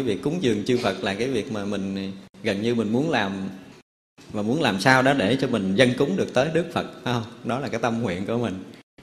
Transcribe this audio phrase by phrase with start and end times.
[0.00, 2.12] cái việc cúng dường chư Phật là cái việc mà mình
[2.42, 3.32] gần như mình muốn làm
[4.32, 7.22] mà muốn làm sao đó để cho mình dân cúng được tới Đức Phật không?
[7.44, 8.54] đó là cái tâm nguyện của mình.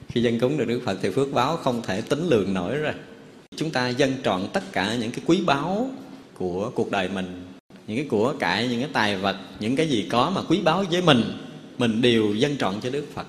[0.08, 2.92] Khi dân cúng được Đức Phật thì phước báo không thể tính lường nổi rồi.
[3.56, 5.90] Chúng ta dân trọn tất cả những cái quý báu
[6.34, 7.46] của cuộc đời mình,
[7.86, 10.84] những cái của cải, những cái tài vật, những cái gì có mà quý báu
[10.90, 11.22] với mình
[11.78, 13.26] mình đều dân trọn cho Đức Phật.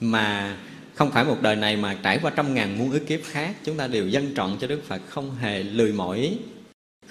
[0.00, 0.56] Mà
[0.94, 3.76] không phải một đời này mà trải qua trăm ngàn muôn ức kiếp khác, chúng
[3.76, 6.38] ta đều dân trọn cho Đức Phật, không hề lười mỏi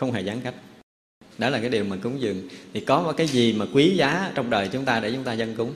[0.01, 0.55] không hề gián cách.
[1.37, 2.47] Đó là cái điều mà cúng dường.
[2.73, 5.33] Thì có một cái gì mà quý giá trong đời chúng ta để chúng ta
[5.33, 5.73] dân cúng?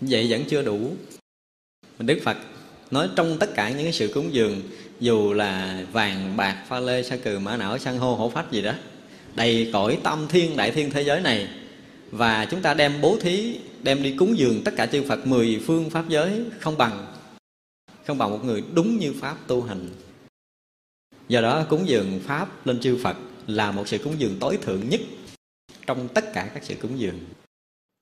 [0.00, 0.96] Vậy vẫn chưa đủ.
[1.98, 2.36] Đức Phật
[2.90, 4.62] nói trong tất cả những cái sự cúng dường,
[5.00, 8.62] dù là vàng, bạc, pha lê, sa cừ, mã não, san hô, hổ phách gì
[8.62, 8.74] đó,
[9.34, 11.48] đầy cõi tâm thiên, đại thiên thế giới này,
[12.10, 15.60] và chúng ta đem bố thí, đem đi cúng dường tất cả chư Phật mười
[15.66, 17.06] phương pháp giới không bằng
[18.06, 19.88] không bằng một người đúng như pháp tu hành.
[21.28, 24.88] Do đó cúng dường pháp lên chư Phật là một sự cúng dường tối thượng
[24.88, 25.00] nhất
[25.86, 27.18] trong tất cả các sự cúng dường.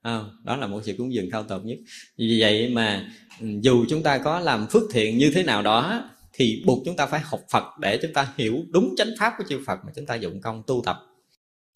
[0.02, 1.78] À, đó là một sự cúng dường cao tột nhất.
[2.18, 6.10] Vì vậy mà ừ, dù chúng ta có làm phước thiện như thế nào đó
[6.32, 9.44] thì buộc chúng ta phải học Phật để chúng ta hiểu đúng chánh pháp của
[9.48, 10.98] chư Phật mà chúng ta dụng công tu tập.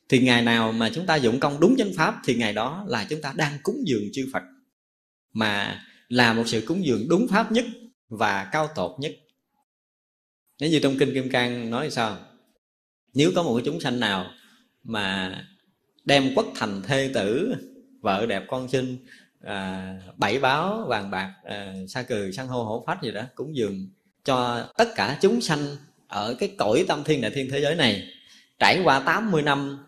[0.08, 3.06] Thì ngày nào mà chúng ta dụng công đúng chánh pháp thì ngày đó là
[3.10, 4.42] chúng ta đang cúng dường chư Phật.
[5.32, 7.64] Mà là một sự cúng dường đúng pháp nhất
[8.08, 9.12] và cao tột nhất.
[10.60, 12.18] Nếu như trong kinh Kim Cang nói sao?
[13.14, 14.30] Nếu có một cái chúng sanh nào
[14.84, 15.34] mà
[16.04, 17.54] đem quất thành thê tử
[18.00, 18.96] vợ đẹp con xinh
[19.44, 23.56] à, bảy báo vàng bạc à, sa cừ san hô hổ phách gì đó cúng
[23.56, 23.88] dường
[24.24, 25.76] cho tất cả chúng sanh
[26.08, 28.08] ở cái cõi tâm thiên đại thiên thế giới này
[28.58, 29.86] trải qua 80 năm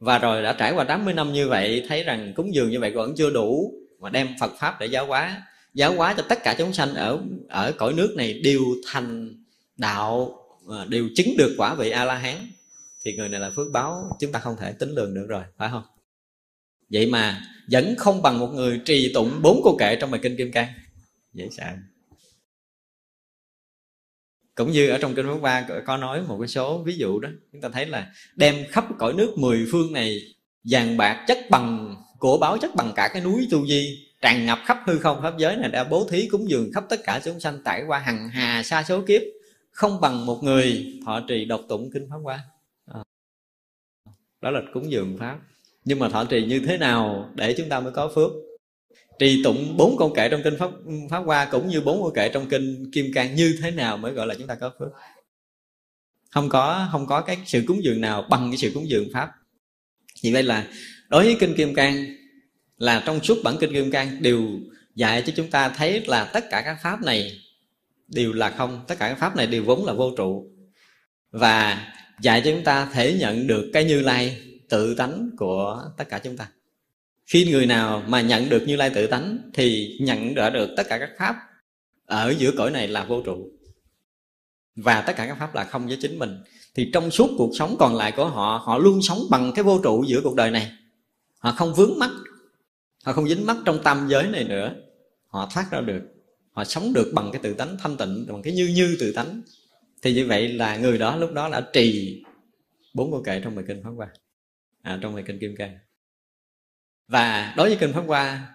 [0.00, 2.90] và rồi đã trải qua 80 năm như vậy thấy rằng cúng dường như vậy
[2.90, 5.42] vẫn chưa đủ mà đem Phật pháp để giáo hóa
[5.74, 7.18] giáo hóa cho tất cả chúng sanh ở
[7.48, 8.60] ở cõi nước này đều
[8.92, 9.34] thành
[9.76, 10.38] đạo
[10.70, 12.36] à, đều chứng được quả vị a la hán
[13.04, 15.68] thì người này là phước báo, chúng ta không thể tính lường được rồi, phải
[15.70, 15.82] không?
[16.90, 20.36] Vậy mà vẫn không bằng một người trì tụng bốn câu kệ trong bài kinh
[20.36, 20.68] kim cang.
[21.32, 21.72] Dễ sợ
[24.54, 27.28] cũng như ở trong kinh pháp ba có nói một cái số ví dụ đó,
[27.52, 30.20] chúng ta thấy là đem khắp cõi nước mười phương này
[30.64, 34.58] vàng bạc chất bằng của báo chất bằng cả cái núi tu di, tràn ngập
[34.64, 37.40] khắp hư không pháp giới này đã bố thí cúng dường khắp tất cả chúng
[37.40, 39.22] sanh trải qua hằng hà xa số kiếp.
[39.70, 42.40] Không bằng một người thọ trì độc tụng kinh pháp hoa
[44.44, 45.38] đó là cúng dường pháp.
[45.84, 48.30] Nhưng mà thọ trì như thế nào để chúng ta mới có phước?
[49.18, 50.70] Trì tụng bốn câu kệ trong kinh pháp
[51.10, 54.12] pháp hoa cũng như bốn câu kệ trong kinh kim cang, như thế nào mới
[54.12, 54.88] gọi là chúng ta có phước?
[56.30, 59.30] Không có không có cái sự cúng dường nào bằng cái sự cúng dường pháp.
[60.22, 60.68] Vì vậy là
[61.08, 62.04] đối với kinh kim cang,
[62.76, 64.48] là trong suốt bản kinh kim cang đều
[64.94, 67.40] dạy cho chúng ta thấy là tất cả các pháp này
[68.08, 70.50] đều là không, tất cả các pháp này đều vốn là vô trụ.
[71.30, 71.86] Và
[72.20, 76.18] dạy cho chúng ta thể nhận được cái như lai tự tánh của tất cả
[76.18, 76.48] chúng ta.
[77.26, 80.82] Khi người nào mà nhận được như lai tự tánh thì nhận đã được tất
[80.88, 81.36] cả các pháp
[82.06, 83.50] ở giữa cõi này là vô trụ.
[84.76, 86.38] Và tất cả các pháp là không với chính mình.
[86.74, 89.80] Thì trong suốt cuộc sống còn lại của họ họ luôn sống bằng cái vô
[89.82, 90.72] trụ giữa cuộc đời này.
[91.38, 92.10] Họ không vướng mắc,
[93.04, 94.74] họ không dính mắc trong tam giới này nữa.
[95.26, 96.02] Họ thoát ra được,
[96.52, 99.40] họ sống được bằng cái tự tánh thanh tịnh, bằng cái như như tự tánh
[100.04, 102.22] thì như vậy là người đó lúc đó đã trì
[102.94, 104.08] bốn câu kệ trong bài kinh pháp hoa.
[104.82, 105.78] À, trong bài kinh kim cang.
[107.08, 108.48] Và đối với kinh pháp hoa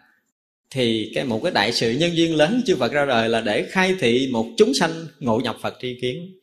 [0.70, 3.68] thì cái một cái đại sự nhân duyên lớn chư Phật ra đời là để
[3.70, 6.40] khai thị một chúng sanh ngộ nhập Phật tri kiến.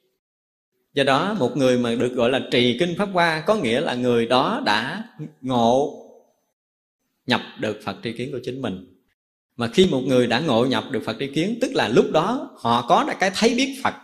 [0.94, 3.94] Do đó một người mà được gọi là trì kinh pháp hoa có nghĩa là
[3.94, 5.04] người đó đã
[5.40, 6.02] ngộ
[7.26, 9.02] nhập được Phật tri kiến của chính mình.
[9.56, 12.56] Mà khi một người đã ngộ nhập được Phật tri kiến tức là lúc đó
[12.58, 13.94] họ có cái thấy biết Phật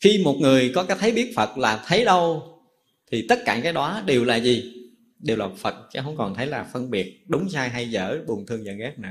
[0.00, 2.54] khi một người có cái thấy biết Phật là thấy đâu,
[3.10, 4.72] thì tất cả cái đó đều là gì?
[5.18, 8.46] Đều là phật, chứ không còn thấy là phân biệt đúng sai hay dở, buồn
[8.46, 9.08] thương giận ghét nữa.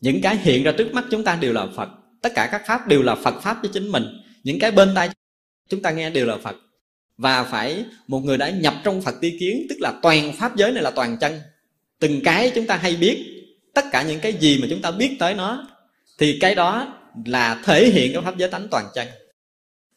[0.00, 1.88] Những cái hiện ra trước mắt chúng ta đều là phật.
[2.22, 4.04] Tất cả các pháp đều là phật pháp với chính mình.
[4.44, 5.10] Những cái bên tai
[5.68, 6.56] chúng ta nghe đều là phật.
[7.18, 10.72] Và phải một người đã nhập trong phật ti kiến, tức là toàn pháp giới
[10.72, 11.40] này là toàn chân.
[11.98, 13.24] Từng cái chúng ta hay biết,
[13.74, 15.68] tất cả những cái gì mà chúng ta biết tới nó,
[16.18, 19.08] thì cái đó là thể hiện cái pháp giới tánh toàn chân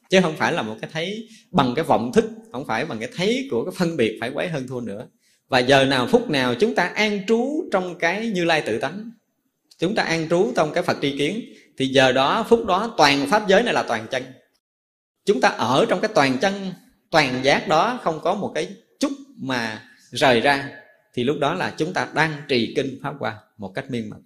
[0.09, 3.09] chứ không phải là một cái thấy bằng cái vọng thức, không phải bằng cái
[3.15, 5.07] thấy của cái phân biệt phải quấy hơn thua nữa.
[5.47, 9.11] Và giờ nào phút nào chúng ta an trú trong cái như lai tự tánh,
[9.77, 11.41] chúng ta an trú trong cái phật tri kiến,
[11.77, 14.23] thì giờ đó, phút đó toàn pháp giới này là toàn chân.
[15.25, 16.73] Chúng ta ở trong cái toàn chân,
[17.11, 18.69] toàn giác đó không có một cái
[18.99, 20.69] chút mà rời ra,
[21.13, 24.17] thì lúc đó là chúng ta đang trì kinh pháp hoa một cách miên mật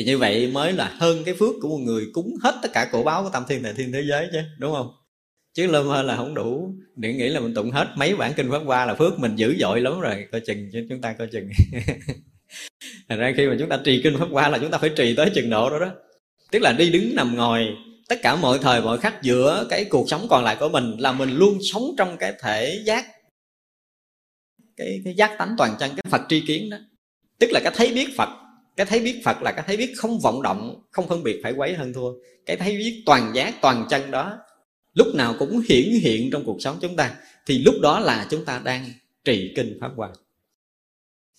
[0.00, 2.88] thì như vậy mới là hơn cái phước của một người cúng hết tất cả
[2.92, 4.90] cổ báo của tam thiên đại thiên thế giới chứ đúng không?
[5.54, 6.74] Chứ lơ mơ là không đủ.
[6.96, 9.56] Để nghĩ là mình tụng hết mấy bản kinh pháp qua là phước mình dữ
[9.60, 10.26] dội lắm rồi.
[10.32, 11.48] Coi chừng chứ chúng ta coi chừng.
[13.08, 15.16] Thành ra khi mà chúng ta trì kinh pháp qua là chúng ta phải trì
[15.16, 15.90] tới chừng độ đó đó.
[16.50, 17.66] Tức là đi đứng nằm ngồi
[18.08, 21.12] tất cả mọi thời mọi khắc giữa cái cuộc sống còn lại của mình là
[21.12, 23.06] mình luôn sống trong cái thể giác
[24.76, 26.76] cái, cái giác tánh toàn chân cái phật tri kiến đó.
[27.38, 28.28] Tức là cái thấy biết phật
[28.76, 31.52] cái thấy biết phật là cái thấy biết không vọng động, không phân biệt phải
[31.52, 32.12] quấy hơn thua.
[32.46, 34.38] Cái thấy biết toàn giác, toàn chân đó,
[34.94, 37.14] lúc nào cũng hiển hiện trong cuộc sống chúng ta.
[37.46, 38.90] Thì lúc đó là chúng ta đang
[39.24, 40.08] trì kinh pháp hoa.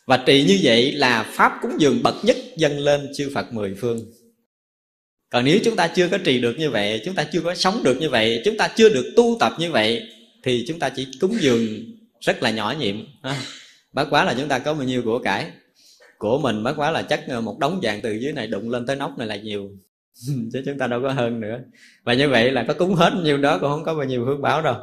[0.05, 3.75] Và trì như vậy là pháp cúng dường bậc nhất dâng lên chư phật mười
[3.75, 4.11] phương.
[5.29, 7.83] Còn nếu chúng ta chưa có trì được như vậy, chúng ta chưa có sống
[7.83, 10.01] được như vậy, chúng ta chưa được tu tập như vậy,
[10.43, 11.67] thì chúng ta chỉ cúng dường
[12.19, 12.95] rất là nhỏ nhiệm
[13.93, 15.51] bác quá là chúng ta có bao nhiêu của cải?
[16.21, 18.85] Của mình bất quá là chắc ờ, một đống vàng từ dưới này đụng lên
[18.85, 19.69] tới nóc này là nhiều.
[20.53, 21.59] Chứ chúng ta đâu có hơn nữa.
[22.03, 24.39] Và như vậy là có cúng hết nhiêu đó cũng không có bao nhiêu phước
[24.39, 24.75] báo đâu.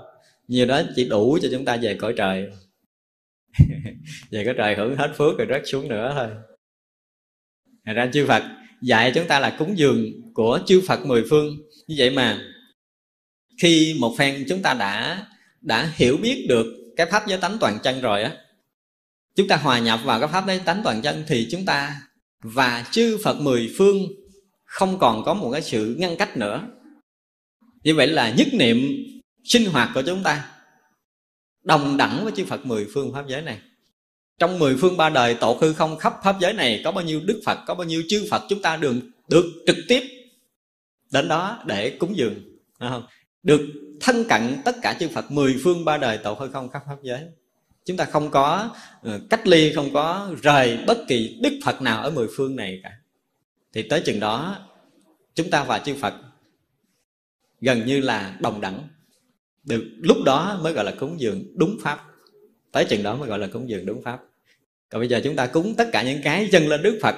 [0.49, 2.51] Nhiều đó chỉ đủ cho chúng ta về cõi trời.
[4.31, 6.29] Về cõi trời hưởng hết phước rồi rớt xuống nữa thôi.
[7.87, 8.43] Thật ra chư Phật
[8.83, 10.05] dạy chúng ta là cúng dường
[10.35, 11.57] của chư Phật mười phương.
[11.87, 12.41] Như vậy mà,
[13.63, 15.27] khi một phen chúng ta đã
[15.61, 18.33] đã hiểu biết được cái pháp giới tánh toàn chân rồi á
[19.39, 22.03] chúng ta hòa nhập vào cái pháp đấy tánh toàn chân thì chúng ta
[22.43, 23.97] và chư Phật mười phương
[24.65, 26.63] không còn có một cái sự ngăn cách nữa.
[27.83, 28.77] Như vậy là nhất niệm
[29.45, 30.51] sinh hoạt của chúng ta
[31.65, 33.59] đồng đẳng với chư Phật mười phương pháp giới này.
[34.39, 37.21] Trong mười phương ba đời tổ hư không khắp pháp giới này có bao nhiêu
[37.25, 38.95] đức Phật, có bao nhiêu chư Phật chúng ta được
[39.29, 40.03] được trực tiếp
[41.13, 42.35] đến đó để cúng dường
[42.79, 43.07] không?
[43.43, 43.61] được
[44.01, 46.97] thân cận tất cả chư Phật mười phương ba đời tổ hư không khắp pháp
[47.03, 47.21] giới
[47.89, 48.71] chúng ta không có
[49.03, 52.81] ờ, cách ly, không có rời bất kỳ đức Phật nào ở mười phương này
[52.83, 52.93] cả.
[53.73, 54.67] Thì tới chừng đó,
[55.35, 56.15] chúng ta và chư Phật
[57.61, 58.89] gần như là đồng đẳng.
[59.65, 62.05] Được, lúc đó mới gọi là cúng dường đúng pháp.
[62.73, 64.21] Tới chừng đó mới gọi là cúng dường đúng pháp.
[64.89, 67.15] Còn bây giờ chúng ta cúng tất cả những cái chân lên Đức Phật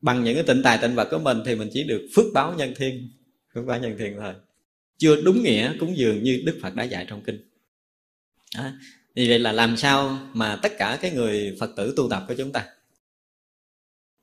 [0.00, 2.54] bằng những cái tịnh tài tịnh vật của mình thì mình chỉ được phước báo
[2.54, 3.10] nhân thiên,
[3.54, 4.34] phước báo nhân thiên thôi.
[4.98, 7.48] Chưa đúng nghĩa cúng dường như Đức Phật đã dạy trong kinh.
[8.56, 8.70] Đó
[9.14, 12.34] vì vậy là làm sao mà tất cả cái người Phật tử tu tập của
[12.38, 12.66] chúng ta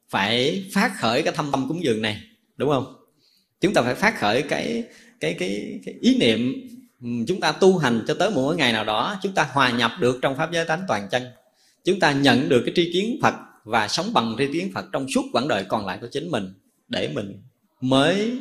[0.10, 2.24] phải phát khởi cái thâm tâm cúng dường này
[2.58, 2.96] đúng không?
[3.62, 4.84] Chúng ta phải phát khởi cái
[5.20, 6.54] cái cái, cái ý niệm
[7.02, 9.92] ừ, chúng ta tu hành cho tới một ngày nào đó chúng ta hòa nhập
[10.00, 11.24] được trong pháp giới tánh toàn chân.
[11.84, 15.10] Chúng ta nhận được cái tri kiến phật và sống bằng tri kiến phật trong
[15.10, 16.54] suốt quãng đời còn lại của chính mình
[16.88, 17.42] để mình
[17.82, 18.32] mới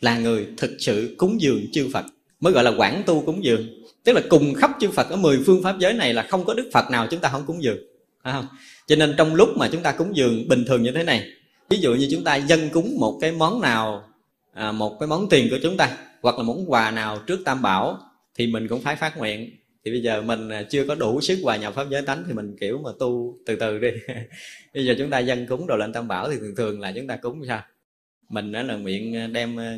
[0.00, 2.04] là người thực sự cúng dường chư phật
[2.40, 5.42] mới gọi là quản tu cúng dường tức là cùng khắp chư phật ở mười
[5.46, 7.78] phương pháp giới này là không có đức phật nào chúng ta không cúng dường.
[8.24, 8.46] Phải không?
[8.86, 11.30] Cho nên trong lúc mà chúng ta cúng dường bình thường như thế này
[11.70, 14.04] ví dụ như chúng ta dân cúng một cái món nào
[14.52, 17.62] à, một cái món tiền của chúng ta hoặc là món quà nào trước tam
[17.62, 17.98] bảo
[18.34, 19.50] thì mình cũng phải phát nguyện.
[19.84, 22.32] Thì bây giờ mình à, chưa có đủ sức hòa nhập pháp giới tánh thì
[22.32, 23.88] mình kiểu mà tu từ từ đi.
[24.74, 27.06] Bây giờ chúng ta dân cúng đồ lên tam bảo thì thường thường là chúng
[27.06, 27.62] ta cúng sao?
[28.28, 29.76] Mình đó là nguyện đem à,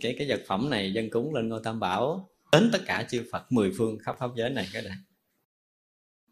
[0.00, 3.22] cái cái vật phẩm này dân cúng lên ngôi tam bảo đến tất cả chư
[3.32, 4.96] Phật mười phương khắp pháp giới này cái đã.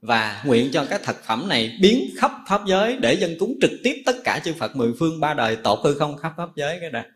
[0.00, 3.70] Và nguyện cho các thực phẩm này biến khắp pháp giới để dân cúng trực
[3.82, 6.78] tiếp tất cả chư Phật mười phương ba đời tột hư không khắp pháp giới
[6.80, 7.06] cái đã.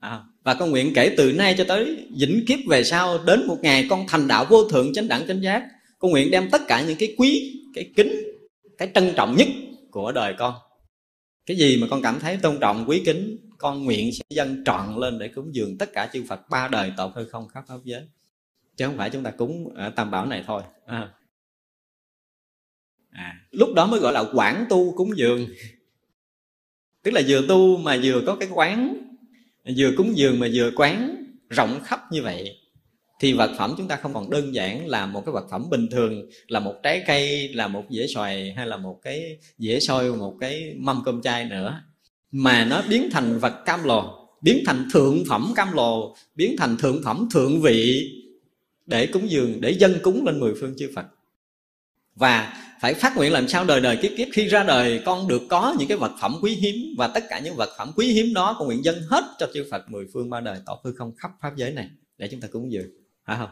[0.00, 3.58] À, và con nguyện kể từ nay cho tới vĩnh kiếp về sau đến một
[3.62, 6.82] ngày con thành đạo vô thượng chánh đẳng chánh giác con nguyện đem tất cả
[6.82, 8.12] những cái quý cái kính
[8.78, 9.48] cái trân trọng nhất
[9.90, 10.54] của đời con.
[11.46, 14.96] Cái gì mà con cảm thấy tôn trọng quý kính con nguyện sẽ dâng trọn
[14.96, 17.78] lên để cúng dường tất cả chư Phật ba đời tột hư không khắp pháp
[17.84, 18.08] giới.
[18.76, 20.62] Chứ không phải chúng ta cúng ở tam bảo này thôi.
[20.86, 21.12] À.
[23.10, 25.46] À, lúc đó mới gọi là quản tu cúng dường.
[27.02, 28.98] Tức là vừa tu mà vừa có cái quán
[29.76, 32.58] vừa cúng dường mà vừa quán rộng khắp như vậy.
[33.20, 35.88] Thì vật phẩm chúng ta không còn đơn giản là một cái vật phẩm bình
[35.90, 40.16] thường là một trái cây là một dĩa xoài hay là một cái dĩa xôi
[40.16, 41.82] một cái mâm cơm chay nữa
[42.32, 46.76] mà nó biến thành vật cam lồ, biến thành thượng phẩm cam lồ, biến thành
[46.76, 48.12] thượng phẩm thượng vị
[48.86, 51.06] để cúng dường, để dân cúng lên mười phương chư phật.
[52.14, 55.42] Và phải phát nguyện làm sao đời đời kiếp kiếp, khi ra đời con được
[55.48, 58.34] có những cái vật phẩm quý hiếm và tất cả những vật phẩm quý hiếm
[58.34, 61.12] đó, con nguyện dân hết cho chư Phật mười phương ba đời tổ hư không
[61.16, 62.86] khắp pháp giới này để chúng ta cúng dường.
[63.24, 63.50] Phải không?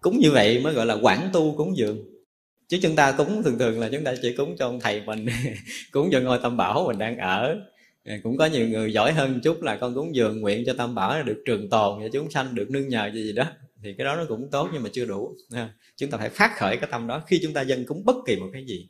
[0.00, 1.98] Cúng như vậy mới gọi là quản tu cúng dường
[2.72, 5.26] chứ chúng ta cúng thường thường là chúng ta chỉ cúng cho ông thầy mình
[5.92, 7.56] cúng cho ngôi tâm bảo mình đang ở.
[8.22, 11.22] Cũng có nhiều người giỏi hơn chút là con cúng dường nguyện cho tâm bảo
[11.22, 13.44] được trường tồn cho chúng sanh được nương nhờ gì gì đó.
[13.82, 15.34] Thì cái đó nó cũng tốt nhưng mà chưa đủ
[15.96, 18.36] chúng ta phải phát khởi cái tâm đó khi chúng ta dân cúng bất kỳ
[18.36, 18.88] một cái gì.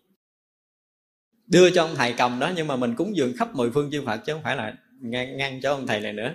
[1.46, 4.02] Đưa cho ông thầy cầm đó nhưng mà mình cúng dường khắp mười phương chư
[4.06, 6.34] Phật chứ không phải là ngăn, ngăn cho ông thầy này nữa.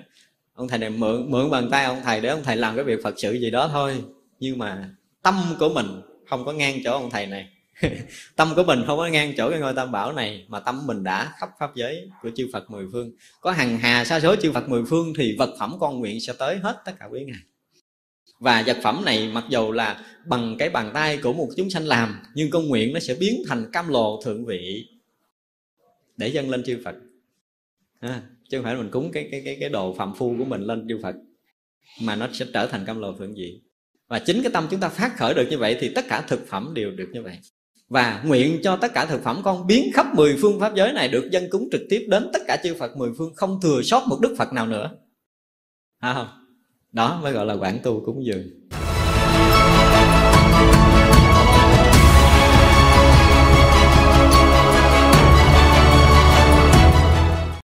[0.54, 3.00] Ông thầy này mượn mượn bàn tay ông thầy để ông thầy làm cái việc
[3.04, 4.04] phật sự gì đó thôi.
[4.40, 4.90] Nhưng mà
[5.24, 5.88] tâm của mình
[6.30, 7.50] không có ngang chỗ ông thầy này.
[8.36, 11.04] Tâm của mình không có ngang chỗ cái ngôi tam bảo này mà tâm mình
[11.04, 13.12] đã khắp pháp giới của chư Phật mười phương.
[13.42, 16.34] Có hằng hà sa số chư Phật mười phương thì vật phẩm con nguyện sẽ
[16.40, 17.42] tới hết tất cả quý ngài.
[18.40, 21.86] Và vật phẩm này mặc dù là bằng cái bàn tay của một chúng sanh
[21.86, 24.88] làm nhưng con nguyện nó sẽ biến thành cam lồ thượng vị
[26.18, 26.96] để dâng lên chư Phật.
[28.00, 30.62] À, chứ không phải mình cúng cái cái cái cái đồ phạm phu của mình
[30.62, 31.16] lên chư Phật
[32.02, 33.62] mà nó sẽ trở thành cam lồ thượng vị
[34.08, 36.48] và chính cái tâm chúng ta phát khởi được như vậy thì tất cả thực
[36.48, 37.40] phẩm đều được như vậy.
[37.90, 41.08] Và nguyện cho tất cả thực phẩm con biến khắp mười phương pháp giới này
[41.08, 44.08] được dân cúng trực tiếp đến tất cả chư Phật mười phương, không thừa sót
[44.08, 44.92] một đức Phật nào nữa.
[46.00, 46.28] À không?
[46.92, 48.44] Đó, mới gọi là quảng tu cúng dường.